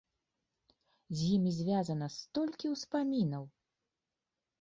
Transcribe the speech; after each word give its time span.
З 1.19 1.27
імі 1.35 1.51
звязана 1.57 2.07
столькі 2.13 2.67
ўспамінаў! 2.73 3.43